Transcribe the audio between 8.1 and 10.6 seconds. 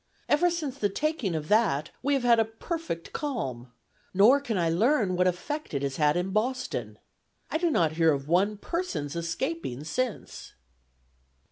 of one person's escaping since."